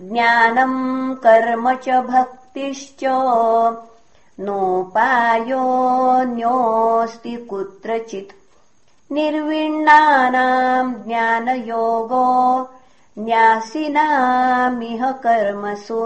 [0.00, 3.04] ज्ञानम् कर्म च भक्तिश्च।
[4.40, 8.43] नोपायोऽन्योऽस्ति कुत्रचित्
[9.14, 12.28] निर्विण्णानाम् ज्ञानयोगो
[13.26, 16.00] न्यासिनामिह कर्मसु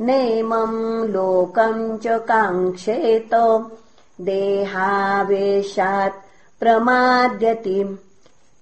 [0.08, 0.80] नेमम्
[1.14, 3.34] लोकम् च काङ्क्षेत
[4.28, 6.22] देहावेशात्
[6.60, 7.80] प्रमाद्यति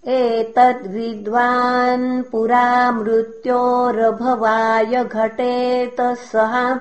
[0.08, 6.80] एतद्विद्वान् पुरा मृत्योरभवाय घटेत सः।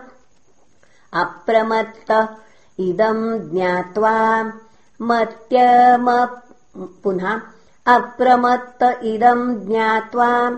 [1.12, 2.36] अप्रमत्त
[2.80, 4.52] इदम् ज्ञात्वा
[5.02, 6.26] मत्यम
[7.04, 7.40] पुनः
[7.86, 10.50] अप्रमत्त इदम् ज्ञात्वा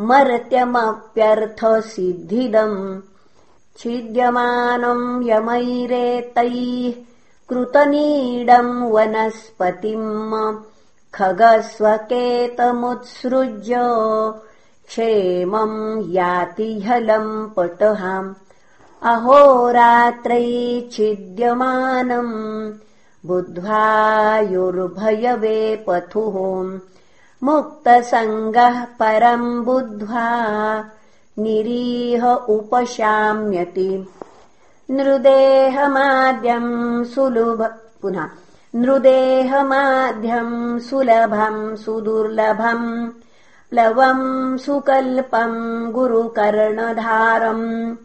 [0.00, 3.00] मर्त्यमप्यर्थसिद्धिदम्
[3.78, 6.92] छिद्यमानम् यमैरेतैः
[7.48, 10.58] कृतनीडम् वनस्पतिम्
[11.14, 13.76] खगस्वकेतमुत्सृज्य
[14.88, 18.34] क्षेमम् याति ह्यलम् पटहाम्।
[20.92, 22.72] छिद्यमानम्
[23.26, 26.78] बुद्ध्वायुर्भयवे पथुः।
[27.42, 30.28] मुक्तसङ्गः परम् बुद्ध्वा
[31.38, 34.08] निरीह उपशाम्यति।
[34.90, 38.28] नृदेहमाद्यम् सुलभ पुनः
[38.74, 43.10] नृदेहमाद्यम् सुलभम् सुदुर्लभम्
[43.70, 47.96] प्लवम् सुकल्पम् गुरुकर्णधारम्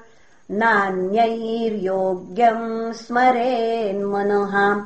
[0.52, 4.82] नान्यैर्योग्यम् स्मरेन्मनः।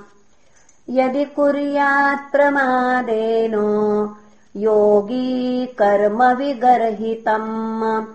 [0.89, 3.53] यदि कुर्यात्प्रमादेन
[4.57, 8.05] योगी कर्मविगर्हितम्।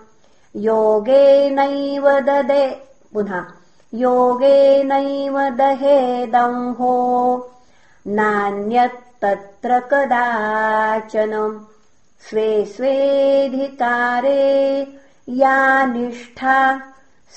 [0.55, 2.81] योगेनैव ददे।
[3.13, 3.56] पुनः
[3.93, 6.95] योगेनैव दहेदंहो
[8.07, 11.65] नान्यत्तत्र कदाचन।
[12.29, 13.37] स्वे स्वेऽधिकारे
[15.29, 16.77] या निष्ठा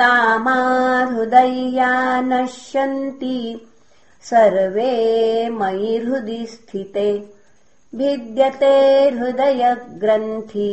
[0.00, 1.92] कामाहृदय्या
[2.30, 3.38] नश्यन्ति
[4.30, 4.92] सर्वे
[5.60, 7.08] मयि हृदि स्थिते
[7.98, 8.76] भिद्यते
[9.18, 10.70] हृदयग्रन्थि